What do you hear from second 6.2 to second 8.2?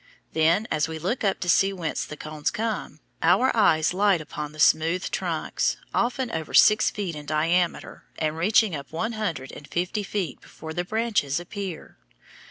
over six feet in diameter